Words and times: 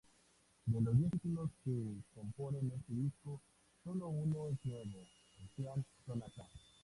De 0.65 0.81
los 0.81 0.97
diez 0.97 1.11
títulos 1.11 1.51
que 1.63 1.93
componen 2.15 2.71
este 2.75 2.91
disco, 2.91 3.39
sólo 3.83 4.07
uno 4.07 4.49
es 4.49 4.57
nuevo, 4.65 5.07
"Ocean 5.43 5.85
Sonata". 6.07 6.49